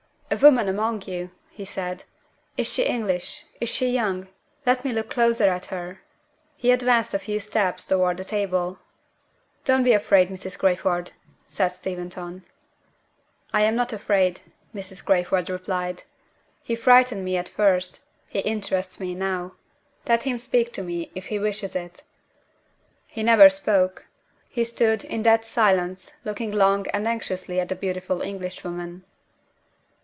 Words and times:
"A 0.33 0.37
woman 0.37 0.69
among 0.69 1.01
you!" 1.01 1.31
he 1.49 1.65
said. 1.65 2.05
"Is 2.55 2.71
she 2.71 2.83
English? 2.83 3.43
Is 3.59 3.67
she 3.67 3.89
young? 3.89 4.29
Let 4.65 4.85
me 4.85 4.93
look 4.93 5.09
closer 5.09 5.49
at 5.49 5.65
her." 5.65 5.99
He 6.55 6.71
advanced 6.71 7.13
a 7.13 7.19
few 7.19 7.41
steps 7.41 7.85
toward 7.85 8.15
the 8.15 8.23
table. 8.23 8.79
"Don't 9.65 9.83
be 9.83 9.91
afraid, 9.91 10.29
Mrs. 10.29 10.57
Crayford," 10.57 11.11
said 11.47 11.75
Steventon. 11.75 12.45
"I 13.53 13.63
am 13.63 13.75
not 13.75 13.91
afraid," 13.91 14.39
Mrs. 14.73 15.03
Crayford 15.03 15.49
replied. 15.49 16.03
"He 16.63 16.75
frightened 16.75 17.25
me 17.25 17.35
at 17.35 17.49
first 17.49 18.05
he 18.29 18.39
interests 18.39 19.01
me 19.01 19.13
now. 19.13 19.55
Let 20.07 20.23
him 20.23 20.39
speak 20.39 20.71
to 20.73 20.81
me 20.81 21.11
if 21.13 21.25
he 21.25 21.39
wishes 21.39 21.75
it!" 21.75 22.03
He 23.05 23.21
never 23.21 23.49
spoke. 23.49 24.05
He 24.47 24.63
stood, 24.63 25.03
in 25.03 25.23
dead 25.23 25.43
silence, 25.43 26.13
looking 26.23 26.51
long 26.51 26.87
and 26.93 27.05
anxiously 27.05 27.59
at 27.59 27.67
the 27.67 27.75
beautiful 27.75 28.21
Englishwoman. 28.21 29.03